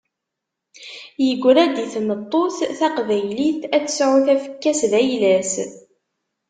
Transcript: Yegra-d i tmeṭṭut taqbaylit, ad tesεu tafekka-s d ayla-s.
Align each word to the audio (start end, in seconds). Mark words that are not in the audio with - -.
Yegra-d 1.25 1.75
i 1.83 1.85
tmeṭṭut 1.93 2.55
taqbaylit, 2.79 3.61
ad 3.75 3.83
tesεu 3.85 4.13
tafekka-s 4.25 4.81
d 4.91 4.93
ayla-s. 5.01 5.53